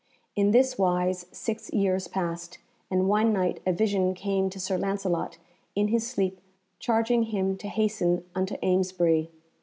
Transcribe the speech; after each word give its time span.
In 0.35 0.49
this 0.49 0.79
wise 0.79 1.27
six 1.31 1.71
years 1.71 2.07
passed, 2.07 2.57
and 2.89 3.07
one 3.07 3.31
night 3.31 3.59
a 3.67 3.71
vision 3.71 4.15
came 4.15 4.49
to 4.49 4.59
Sir 4.59 4.75
Lancelot 4.75 5.37
in 5.75 5.89
his 5.89 6.07
sleep 6.09 6.41
charging 6.79 7.25
him 7.25 7.55
to 7.57 7.67
hasten 7.67 8.23
unto 8.33 8.55
Amesbury. 8.63 9.29